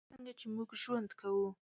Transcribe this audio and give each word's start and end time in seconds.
لکه 0.03 0.11
څنګه 0.15 0.31
چې 0.39 0.45
موږ 0.55 0.69
ژوند 0.81 1.09
کوو. 1.19 1.47